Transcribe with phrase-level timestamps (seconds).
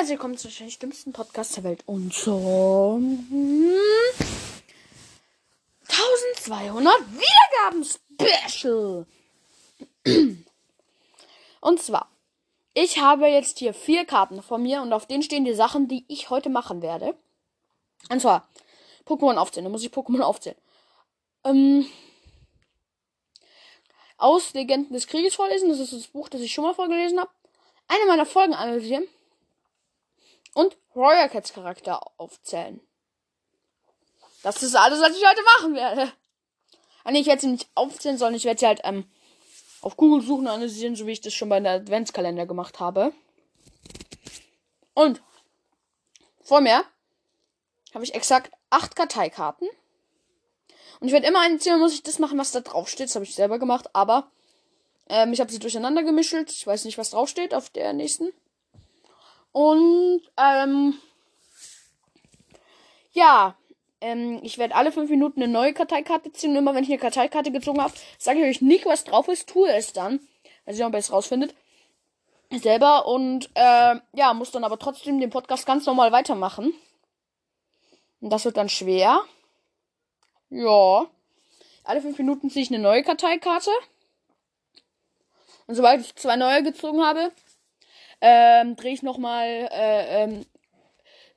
[0.00, 3.28] herzlich willkommen zum wahrscheinlich dümmsten Podcast der Welt und zum
[5.90, 9.04] 1200 Wiedergaben Special.
[11.60, 12.08] Und zwar,
[12.72, 16.06] ich habe jetzt hier vier Karten vor mir und auf denen stehen die Sachen, die
[16.08, 17.14] ich heute machen werde.
[18.08, 18.48] Und zwar
[19.06, 19.66] Pokémon aufzählen.
[19.66, 20.56] Da muss ich Pokémon aufzählen.
[21.44, 21.84] Ähm,
[24.16, 25.68] aus Legenden des Krieges vorlesen.
[25.68, 27.30] Das ist das Buch, das ich schon mal vorgelesen habe.
[27.86, 29.06] Eine meiner Folgen analysieren.
[30.54, 32.80] Und Royal Cats Charakter aufzählen.
[34.42, 36.12] Das ist alles, was ich heute machen werde.
[37.04, 39.10] Ah, nee, ich werde sie nicht aufzählen, sondern ich werde sie halt ähm,
[39.80, 43.12] auf Google suchen und analysieren, so wie ich das schon bei der Adventskalender gemacht habe.
[44.94, 45.22] Und
[46.42, 46.84] vor mir
[47.94, 49.68] habe ich exakt acht Karteikarten.
[51.00, 53.08] Und ich werde immer ein Ziel, muss ich das machen, was da drauf steht.
[53.08, 54.30] Das habe ich selber gemacht, aber
[55.08, 56.50] ähm, ich habe sie durcheinander gemischelt.
[56.50, 58.32] Ich weiß nicht, was drauf steht auf der nächsten.
[59.52, 60.94] Und ähm,
[63.12, 63.56] ja,
[64.00, 66.50] ähm, ich werde alle fünf Minuten eine neue Karteikarte ziehen.
[66.50, 69.48] Und immer wenn ich eine Karteikarte gezogen habe, sage ich euch nicht, was drauf ist,
[69.48, 70.20] tue es dann.
[70.66, 71.54] Also ob ihr es rausfindet.
[72.50, 73.06] Selber.
[73.06, 76.74] Und äh, ja, muss dann aber trotzdem den Podcast ganz normal weitermachen.
[78.20, 79.20] Und das wird dann schwer.
[80.50, 81.06] Ja.
[81.84, 83.70] Alle fünf Minuten ziehe ich eine neue Karteikarte.
[85.66, 87.32] Und sobald ich zwei neue gezogen habe,
[88.20, 90.46] ähm, drehe ich nochmal, äh, ähm,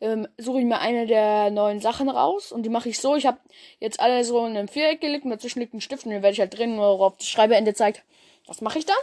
[0.02, 3.16] ähm, suche ich mir eine der neuen Sachen raus und die mache ich so.
[3.16, 3.40] Ich habe
[3.80, 6.34] jetzt alle so in einem Viereck gelegt und dazwischen liegt ein Stift und den werde
[6.34, 8.04] ich halt drin, worauf das Schreibeende zeigt.
[8.48, 8.98] Was mache ich dann?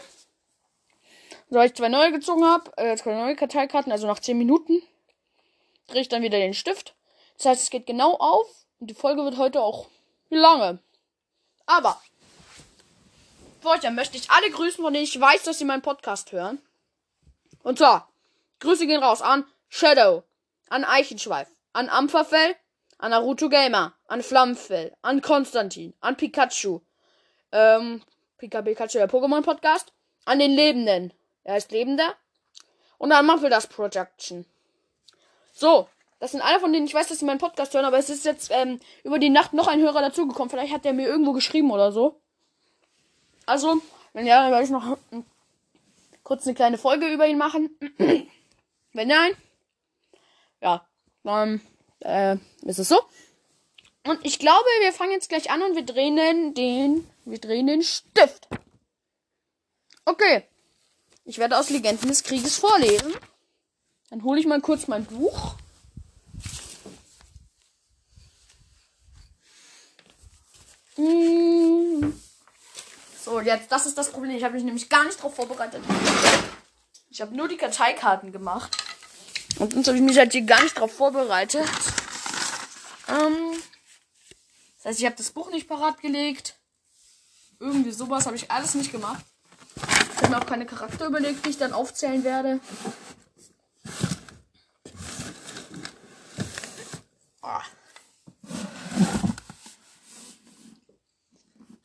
[1.48, 4.82] Sobald ich zwei neue gezogen habe, äh, zwei neue Karteikarten, also nach 10 Minuten,
[5.88, 6.94] drehe ich dann wieder den Stift.
[7.36, 8.46] Das heißt, es geht genau auf
[8.78, 9.88] und die Folge wird heute auch
[10.28, 10.78] lange.
[11.66, 12.00] Aber
[13.60, 16.60] vor euch möchte ich alle grüßen, von denen ich weiß, dass sie meinen Podcast hören.
[17.62, 18.08] Und zwar,
[18.60, 20.24] Grüße gehen raus an Shadow,
[20.68, 22.56] an Eichenschweif, an Ampferfell,
[22.98, 26.80] an Naruto Gamer, an Flammenfell, an Konstantin, an Pikachu,
[27.52, 28.02] ähm,
[28.38, 29.92] Pika Pikachu, der Pokémon Podcast,
[30.24, 31.12] an den Lebenden,
[31.44, 32.14] er heißt Lebender,
[32.98, 34.44] und an Muffledas Production.
[35.52, 35.88] So,
[36.18, 38.24] das sind alle von denen ich weiß, dass sie meinen Podcast hören, aber es ist
[38.24, 40.50] jetzt ähm, über die Nacht noch ein Hörer dazugekommen.
[40.50, 42.20] Vielleicht hat der mir irgendwo geschrieben oder so.
[43.46, 43.80] Also,
[44.12, 44.98] wenn ja, dann werde ich noch
[46.30, 47.76] kurz eine kleine Folge über ihn machen.
[48.92, 49.32] Wenn nein,
[50.62, 50.86] ja,
[51.24, 51.60] dann
[51.98, 53.02] äh, ist es so.
[54.06, 57.82] Und ich glaube, wir fangen jetzt gleich an und wir drehen den, wir drehen den
[57.82, 58.46] Stift.
[60.04, 60.44] Okay.
[61.24, 63.12] Ich werde aus Legenden des Krieges vorlesen.
[64.10, 65.56] Dann hole ich mal kurz mein Buch.
[70.96, 71.89] Mmh.
[73.30, 74.36] So, jetzt, das ist das Problem.
[74.36, 75.84] Ich habe mich nämlich gar nicht darauf vorbereitet.
[77.10, 78.76] Ich habe nur die Karteikarten gemacht.
[79.60, 81.68] Und sonst habe ich mich halt hier gar nicht darauf vorbereitet.
[83.06, 83.52] Ähm,
[84.78, 86.56] das heißt, ich habe das Buch nicht parat gelegt.
[87.60, 89.24] Irgendwie sowas habe ich alles nicht gemacht.
[89.76, 92.58] Ich habe mir auch keine Charakter überlegt, die ich dann aufzählen werde.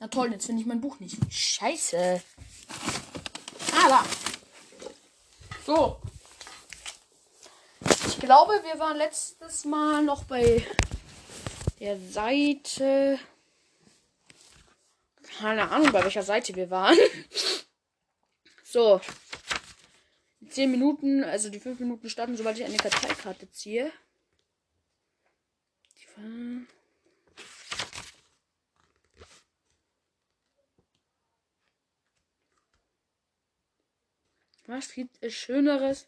[0.06, 1.18] Na toll, jetzt finde ich mein Buch nicht.
[1.34, 2.22] Scheiße.
[3.72, 4.06] Da.
[5.66, 6.00] So.
[8.06, 10.64] Ich glaube, wir waren letztes Mal noch bei
[11.80, 13.18] der Seite.
[15.40, 16.98] Keine Ahnung, bei welcher Seite wir waren.
[18.64, 19.02] So.
[20.40, 23.92] Die 10 Minuten, also die 5 Minuten starten, sobald ich eine Karteikarte ziehe.
[25.98, 26.75] Die war.
[34.68, 36.08] Was gibt es Schöneres?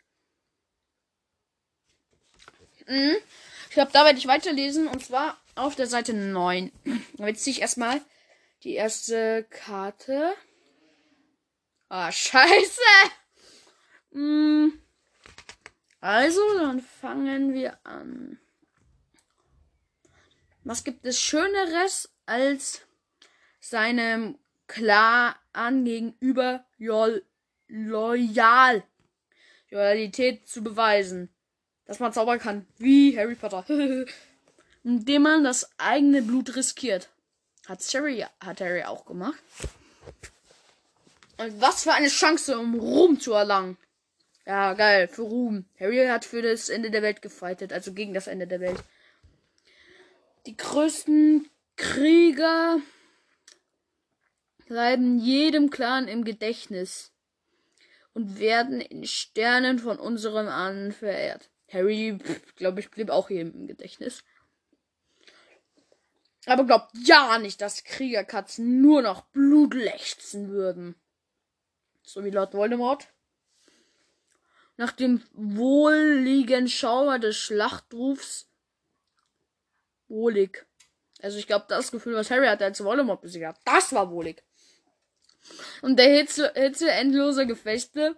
[2.88, 3.18] Mhm.
[3.68, 4.88] Ich glaube, da werde ich weiterlesen.
[4.88, 6.72] Und zwar auf der Seite 9.
[7.17, 8.01] Jetzt ziehe ich erstmal
[8.63, 10.34] die erste Karte.
[11.90, 12.81] Ah, scheiße.
[14.12, 14.81] Mhm.
[16.00, 18.40] Also, dann fangen wir an.
[20.64, 22.81] Was gibt es Schöneres als
[23.59, 24.37] seinem
[24.67, 25.35] Clan
[25.85, 27.26] gegenüber Jol
[27.67, 28.84] loyal
[29.69, 31.29] Loyalität zu beweisen.
[31.85, 33.66] Dass man zaubern kann, wie Harry Potter.
[34.84, 37.09] Indem man das eigene Blut riskiert.
[37.67, 39.41] Hat Harry, hat Harry auch gemacht.
[41.37, 43.78] Und was für eine Chance, um Ruhm zu erlangen.
[44.46, 45.66] Ja, geil, für Ruhm.
[45.79, 48.81] Harry hat für das Ende der Welt gefightet, also gegen das Ende der Welt.
[50.46, 52.79] Die größten Krieger
[54.67, 57.11] bleiben jedem Clan im Gedächtnis
[58.17, 61.52] und werden in Sternen von unserem Ahnen verehrt.
[61.72, 62.17] Harry,
[62.55, 64.23] glaube ich, blieb auch hier im Gedächtnis.
[66.47, 70.96] Aber glaubt ja nicht, dass Kriegerkatzen nur noch Blut lechzen würden.
[72.02, 73.08] So wie Lord Voldemort.
[74.78, 78.49] Nach dem wohligen Schauer des Schlachtrufs.
[80.08, 80.66] Wohlig.
[81.22, 84.43] Also ich glaube, das Gefühl, was Harry hatte, als Voldemort besiegt hat, das war wohlig.
[85.82, 88.17] Und der Hitze, Hitze endloser Gefechte.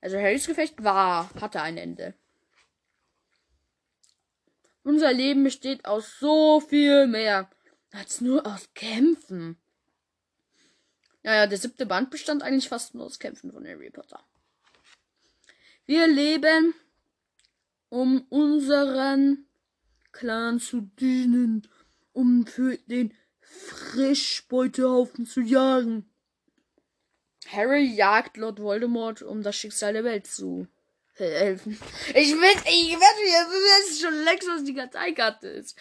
[0.00, 2.14] Also Harrys Gefecht war, hatte ein Ende.
[4.84, 7.50] Unser Leben besteht aus so viel mehr
[7.92, 9.58] als nur aus Kämpfen.
[11.22, 14.24] Naja, der siebte Band bestand eigentlich fast nur aus Kämpfen von Harry Potter.
[15.84, 16.74] Wir leben,
[17.88, 19.46] um unseren
[20.12, 21.68] Clan zu dienen,
[22.12, 23.14] um für den
[23.48, 26.08] Frischbeutehaufen zu jagen.
[27.48, 30.68] Harry jagt Lord Voldemort, um das Schicksal der Welt zu
[31.14, 31.78] helfen.
[32.14, 35.76] Ich will, ich werde jetzt, schon längst, was die Karteikarte ist.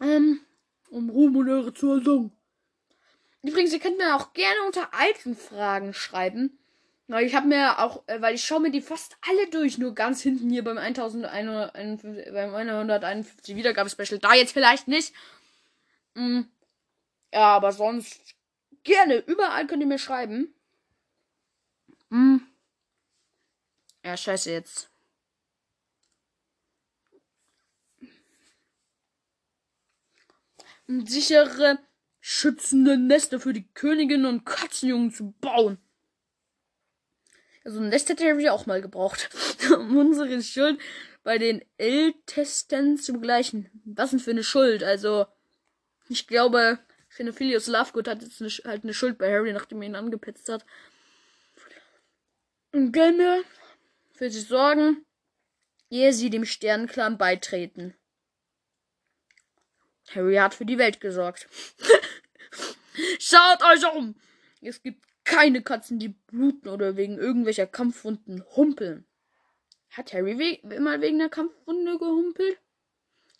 [0.00, 0.40] Ähm,
[0.90, 2.32] um Ruhm und Ehre zu erlangen.
[3.42, 6.58] Übrigens, ihr könnt mir auch gerne unter alten Fragen schreiben.
[7.18, 10.22] Ich habe mir auch, äh, weil ich schaue mir die fast alle durch, nur ganz
[10.22, 14.20] hinten hier beim 1151, beim 151 Wiedergabe-Special.
[14.20, 15.12] Da jetzt vielleicht nicht.
[16.14, 16.42] Mm.
[17.32, 18.36] Ja, aber sonst
[18.84, 19.16] gerne.
[19.16, 20.54] Überall könnt ihr mir schreiben.
[22.10, 22.46] Hm.
[24.04, 24.90] Ja, scheiße jetzt.
[30.86, 31.78] Sichere,
[32.20, 35.78] schützende Nester für die Königin und Katzenjungen zu bauen.
[37.64, 39.30] Also ein Nest hätte Harry auch mal gebraucht,
[39.74, 40.80] um unsere Schuld
[41.22, 43.70] bei den Ältesten zu begleichen.
[43.84, 44.82] Was denn für eine Schuld?
[44.82, 45.26] Also,
[46.08, 46.78] ich glaube,
[47.08, 50.64] Philius Lovegood hat jetzt eine, halt eine Schuld bei Harry, nachdem er ihn angepetzt hat
[52.72, 53.44] und Gönne
[54.12, 55.04] für sie sorgen,
[55.90, 57.94] ehe sie dem Sternenclan beitreten.
[60.14, 61.48] Harry hat für die Welt gesorgt.
[63.18, 64.14] Schaut euch um!
[64.60, 69.06] Es gibt keine Katzen, die bluten oder wegen irgendwelcher Kampfwunden humpeln.
[69.90, 72.58] Hat Harry we immer wegen der Kampfwunde gehumpelt?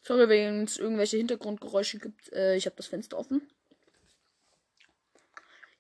[0.03, 2.33] Sorry, wenn es irgendwelche Hintergrundgeräusche gibt.
[2.33, 3.43] Äh, ich habe das Fenster offen.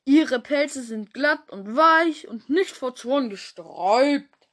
[0.04, 4.48] Ihre Pelze sind glatt und weich und nicht vor Zorn gesträubt.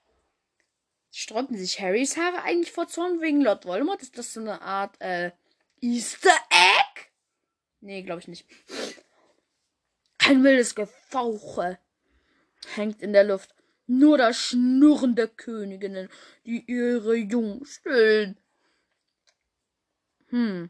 [1.11, 4.03] Sträubten sich Harrys Haare eigentlich vor Zorn wegen Lord Voldemort?
[4.03, 5.31] Ist das so eine Art äh,
[5.81, 7.09] Easter Egg?
[7.81, 8.45] Nee, glaube ich nicht.
[10.27, 11.79] Ein wildes Gefauche
[12.75, 13.53] hängt in der Luft.
[13.87, 16.09] Nur das Schnurren der Königinnen,
[16.45, 18.37] die ihre Jungen stillen.
[20.27, 20.69] Hm.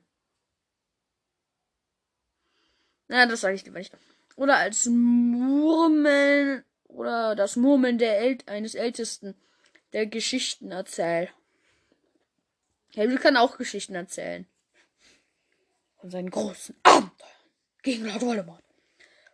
[3.07, 3.93] Na, das sage ich lieber nicht
[4.37, 9.35] oder als Murmeln oder das Murmeln der El eines Ältesten,
[9.91, 11.33] der Geschichten erzählt.
[12.95, 14.47] Harry kann auch Geschichten erzählen.
[15.99, 17.31] Von seinen großen Abenteuern
[17.81, 18.66] gegen Lord Voldemort.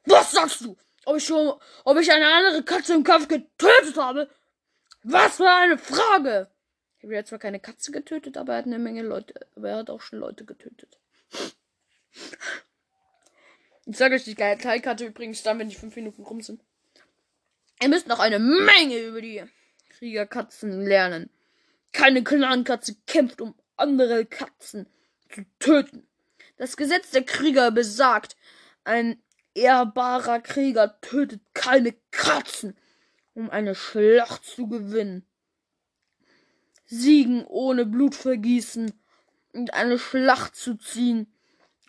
[0.05, 0.77] Was sagst du?
[1.05, 1.53] Ob ich schon,
[1.83, 4.29] ob ich eine andere Katze im Kampf getötet habe?
[5.03, 6.50] Was für eine Frage!
[7.01, 9.89] Harry hat zwar keine Katze getötet, aber er hat eine Menge Leute, aber er hat
[9.89, 10.97] auch schon Leute getötet.
[13.85, 16.61] Ich sage euch die Teilkarte übrigens dann, wenn die fünf Minuten rum sind.
[17.81, 19.44] Ihr müsst noch eine Menge über die
[19.89, 21.30] Kriegerkatzen lernen.
[21.92, 24.87] Keine Clankatze kämpft, um andere Katzen
[25.30, 26.07] zu töten.
[26.57, 28.37] Das Gesetz der Krieger besagt,
[28.85, 29.21] ein
[29.56, 32.78] ehrbarer Krieger tötet keine Katzen,
[33.33, 35.26] um eine Schlacht zu gewinnen.
[36.86, 38.94] Siegen ohne Blutvergießen
[39.54, 41.33] und eine Schlacht zu ziehen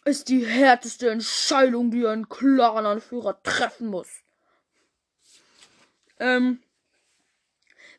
[0.05, 4.09] ist die härteste Entscheidung, die ein Clan-Anführer treffen muss.
[6.21, 6.63] Ähm,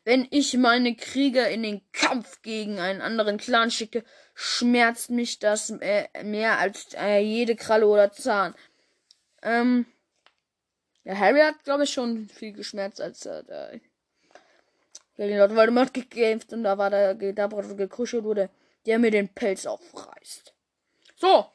[0.04, 4.04] wenn ich meine Krieger in den Kampf gegen einen anderen Clan schicke,
[4.34, 8.54] schmerzt mich das mehr als äh, jede Kralle oder Zahn.
[9.46, 9.86] Ähm,
[11.04, 13.70] ja, Harry hat, glaube ich, schon viel geschmerzt, als er da
[15.16, 18.50] gegen Lord Voldemort gekämpft und da war der, da gekuschelt wurde,
[18.84, 20.52] der mir den Pelz aufreißt.
[21.16, 21.46] So,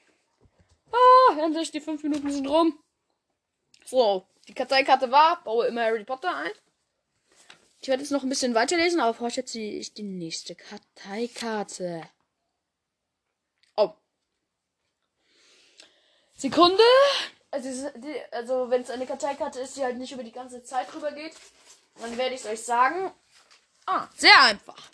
[0.91, 2.77] Ah, endlich, die fünf Minuten sind rum.
[3.85, 6.51] So, die Karteikarte war, baue immer Harry Potter ein.
[7.81, 12.03] Ich werde jetzt noch ein bisschen weiterlesen, aber vorher ziehe ich die nächste Karteikarte.
[13.75, 13.93] Oh.
[16.35, 16.83] Sekunde.
[17.51, 17.91] Also,
[18.31, 21.33] also wenn es eine Karteikarte ist, die halt nicht über die ganze Zeit drüber geht,
[21.99, 23.11] dann werde ich es euch sagen.
[23.85, 24.89] Ah, sehr einfach.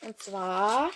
[0.00, 0.90] Und zwar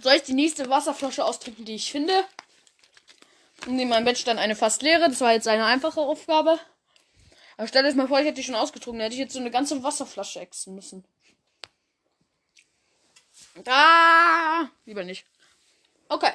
[0.00, 2.24] Soll ich die nächste Wasserflasche austrinken, die ich finde?
[3.66, 5.08] Neben meinem Bett stand eine fast leere.
[5.08, 6.58] Das war jetzt eine einfache Aufgabe.
[7.56, 9.00] Aber stell euch mal vor, ich hätte die schon ausgetrunken.
[9.00, 11.04] Da hätte ich jetzt so eine ganze Wasserflasche exen müssen.
[13.66, 15.26] Ah, lieber nicht.
[16.08, 16.32] Okay.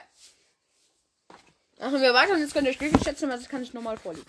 [1.80, 3.98] Machen wir weiter und jetzt könnt ihr euch glücklich schätzen, weil das kann ich nochmal
[3.98, 4.26] vorlesen.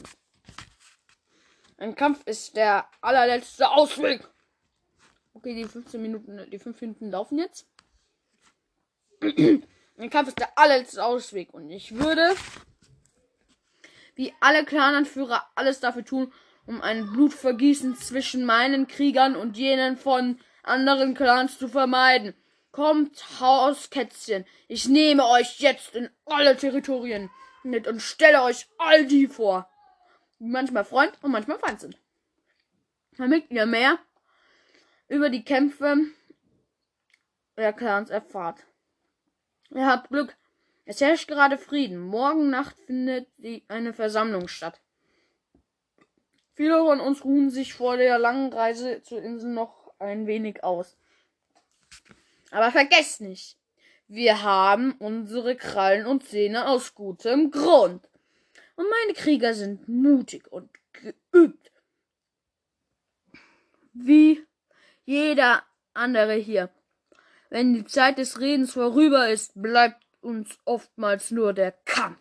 [1.78, 4.28] Ein Kampf ist der allerletzte Ausweg.
[5.33, 7.66] Okay, die 15 Minuten, die 5 Minuten laufen jetzt.
[9.23, 12.35] Ein Kampf ist der allerletzte Ausweg und ich würde,
[14.14, 16.33] wie alle Clananführer, alles dafür tun,
[16.66, 22.35] um ein Blutvergießen zwischen meinen Kriegern und jenen von anderen Clans zu vermeiden.
[22.70, 27.30] Kommt, Hauskätzchen, ich nehme euch jetzt in alle Territorien
[27.62, 29.68] mit und stelle euch all die vor
[30.38, 31.98] manchmal Freund und manchmal Feind sind.
[33.16, 33.98] Damit ihr mehr
[35.08, 35.96] über die Kämpfe
[37.56, 38.64] der Clans erfahrt.
[39.70, 40.37] Ihr habt Glück.
[40.84, 41.98] Es herrscht gerade Frieden.
[41.98, 43.28] Morgen Nacht findet
[43.68, 44.80] eine Versammlung statt.
[46.54, 50.96] Viele von uns ruhen sich vor der langen Reise zur Insel noch ein wenig aus.
[52.50, 53.56] Aber vergesst nicht,
[54.06, 58.08] wir haben unsere Krallen und Zähne aus gutem Grund.
[58.76, 61.72] Und meine Krieger sind mutig und geübt.
[63.92, 64.46] Wie
[65.04, 65.62] jeder
[65.94, 66.70] andere hier.
[67.50, 72.20] Wenn die Zeit des Redens vorüber ist, bleibt uns oftmals nur der Kampf.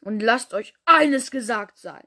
[0.00, 2.06] Und lasst euch eines gesagt sein.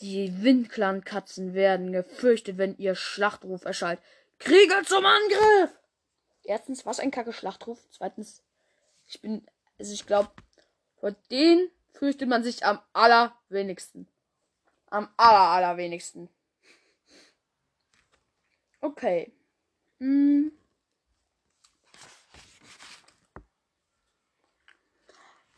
[0.00, 4.00] Die Windclan-Katzen werden gefürchtet, wenn ihr Schlachtruf erschallt.
[4.38, 5.70] Krieger zum Angriff!
[6.44, 7.78] Erstens, was ein kacke Schlachtruf.
[7.90, 8.42] Zweitens,
[9.06, 9.46] ich bin,
[9.78, 10.30] also ich glaube,
[10.96, 14.08] vor den fürchtet man sich am allerwenigsten.
[14.90, 16.28] Am aller, allerwenigsten.
[18.80, 19.32] Okay.
[19.98, 20.52] Hm.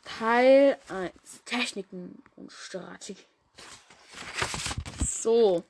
[0.03, 1.43] Teil 1.
[1.43, 3.25] Techniken und Strategie.
[5.03, 5.65] So.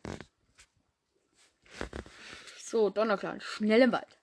[2.59, 3.41] So, Donnerclan.
[3.41, 4.14] Schnell im Wald.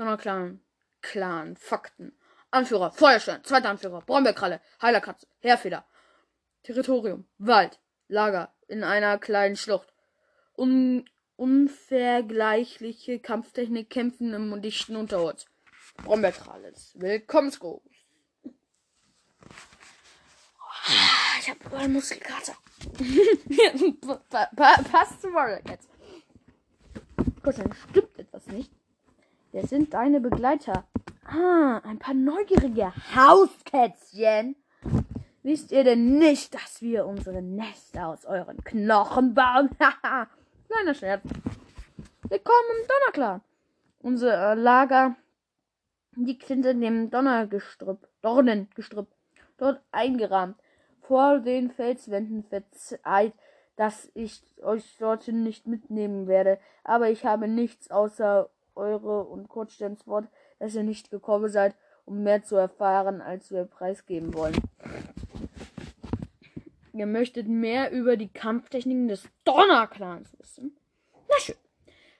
[0.00, 0.60] Donnerclan.
[1.02, 1.56] Clan.
[1.56, 2.12] Fakten.
[2.50, 5.84] Anführer, Feuerstein, zweiter Anführer, Brombeerkralle, Heilerkatze, Heerfeder.
[6.62, 7.78] Territorium, Wald,
[8.08, 9.92] Lager, in einer kleinen Schlucht.
[10.56, 15.46] Un unvergleichliche Kampftechnik, Kämpfen im dichten Unterholz.
[16.02, 17.82] Brombeerkralle, Willkommensgruß.
[21.40, 22.56] Ich hab überall Muskelkater.
[24.90, 25.88] Passt zu Warrior jetzt.
[27.42, 28.79] Gott, dann stimmt etwas nicht.
[29.52, 30.84] Wer sind deine Begleiter?
[31.24, 34.54] Ah, ein paar neugierige Hauskätzchen.
[35.42, 39.70] Wisst ihr denn nicht, dass wir unsere Nester aus euren Knochen bauen?
[39.80, 40.28] Haha,
[40.68, 41.24] kleiner Scherz.
[42.28, 43.40] Willkommen im Donnerclan.
[43.98, 45.16] Unser Lager
[46.14, 49.08] liegt hinter dem Donnergestrüpp, Dornengestrüpp,
[49.58, 50.60] dort eingerahmt.
[51.00, 53.34] Vor den Felswänden verzeiht,
[53.74, 60.06] dass ich euch dorthin nicht mitnehmen werde, aber ich habe nichts außer eure und Kurzsteins
[60.06, 60.28] Wort
[60.60, 61.74] dass ihr nicht gekommen seid,
[62.04, 64.54] um mehr zu erfahren, als wir preisgeben wollen.
[66.92, 70.76] Ihr möchtet mehr über die Kampftechniken des Donnerclans wissen?
[71.28, 71.56] Na schön.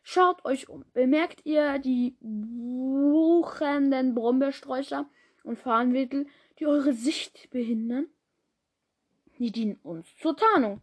[0.03, 0.85] Schaut euch um.
[0.95, 5.07] Bemerkt ihr die wuchernden Brombeersträucher
[5.45, 6.27] und Farnwedel,
[6.59, 8.07] die eure Sicht behindern?
[9.39, 10.81] Die dienen uns zur Tarnung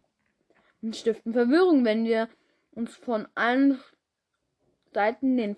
[0.80, 2.28] und stiften Verwirrung, wenn wir
[2.72, 3.80] uns von allen
[4.98, 5.56] Seiten den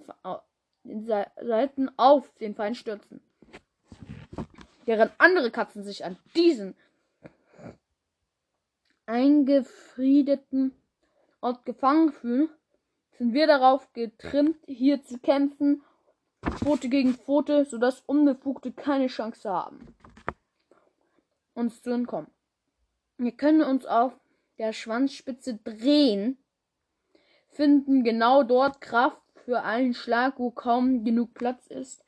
[0.85, 3.23] Seiten auf den Feind stürzen.
[4.85, 6.75] Während andere Katzen sich an diesen
[9.07, 10.75] eingefriedeten
[11.41, 12.51] Ort gefangen fühlen,
[13.13, 15.83] sind wir darauf getrimmt, hier zu kämpfen,
[16.43, 19.95] Pfote gegen Pfote, sodass Unbefugte keine Chance haben,
[21.55, 22.31] uns zu entkommen.
[23.17, 24.13] Wir können uns auf
[24.59, 26.37] der Schwanzspitze drehen,
[27.49, 32.05] finden genau dort Kraft für einen Schlag, wo kaum genug Platz ist,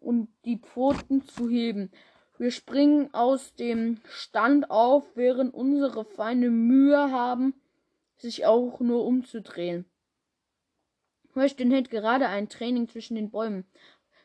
[0.00, 1.90] und die Pfoten zu heben.
[2.38, 7.52] Wir springen aus dem Stand auf, während unsere Feinde Mühe haben,
[8.16, 9.84] sich auch nur umzudrehen.
[11.34, 13.66] Möchten hält gerade ein Training zwischen den Bäumen.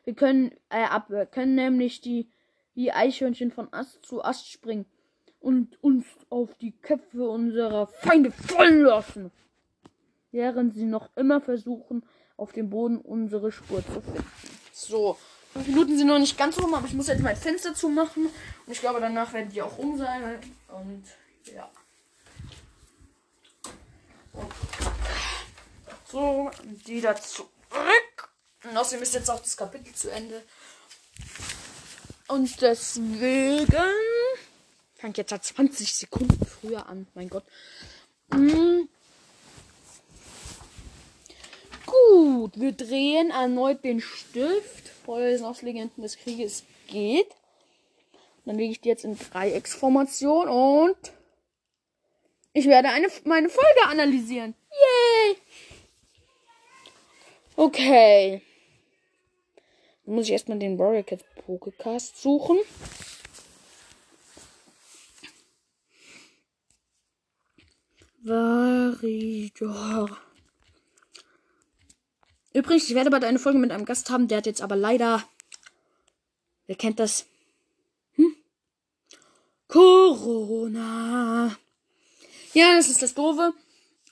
[0.05, 2.29] Wir können äh, ab, können nämlich die
[2.73, 4.85] wie Eichhörnchen von Ast zu Ast springen
[5.41, 9.29] und uns auf die Köpfe unserer Feinde fallen lassen,
[10.31, 12.05] während sie noch immer versuchen,
[12.41, 14.25] auf dem Boden unsere Spur zu finden.
[14.73, 15.17] So,
[15.53, 18.25] fünf Minuten sind noch nicht ganz rum, aber ich muss jetzt mein Fenster zumachen.
[18.25, 20.39] Und ich glaube, danach werden die auch rum sein.
[20.67, 21.03] Und
[21.53, 21.69] ja.
[24.33, 24.51] Und
[26.09, 26.49] so,
[26.85, 27.49] wieder zurück.
[28.63, 30.41] Und außerdem ist jetzt auch das Kapitel zu Ende.
[32.27, 33.67] Und deswegen
[35.01, 37.07] Fangt jetzt seit 20 Sekunden früher an.
[37.15, 37.43] Mein Gott.
[38.31, 38.83] Mm.
[42.41, 44.89] Gut, wir drehen erneut den Stift.
[45.05, 47.27] Vorlesen aus Legenden des Krieges geht.
[48.45, 50.97] Dann lege ich die jetzt in Dreiecksformation und
[52.53, 54.55] ich werde eine, meine Folge analysieren.
[54.71, 55.37] Yay!
[57.57, 58.41] Okay.
[60.07, 62.57] Dann muss ich erstmal den Warrior Cat Pokecast suchen.
[68.23, 70.09] Varidor.
[72.53, 75.23] Übrigens, ich werde bald eine Folge mit einem Gast haben, der hat jetzt aber leider.
[76.67, 77.25] Wer kennt das?
[78.15, 78.35] Hm?
[79.67, 81.55] Corona.
[82.53, 83.53] Ja, das ist das Doofe.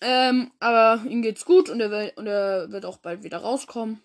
[0.01, 4.01] Ähm, aber ihm geht's gut und er, will, und er wird auch bald wieder rauskommen.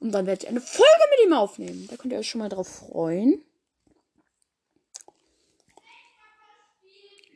[0.00, 1.86] Und dann werde ich eine Folge mit ihm aufnehmen.
[1.90, 3.42] Da könnt ihr euch schon mal drauf freuen.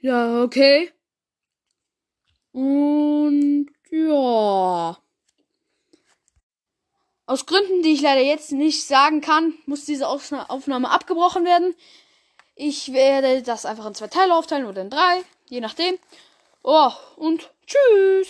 [0.03, 0.91] Ja, okay.
[2.53, 5.02] Und ja.
[7.33, 11.75] Aus Gründen, die ich leider jetzt nicht sagen kann, muss diese Aufnahme abgebrochen werden.
[12.57, 15.99] Ich werde das einfach in zwei Teile aufteilen oder in drei, je nachdem.
[16.63, 18.13] Oh, und tschüss.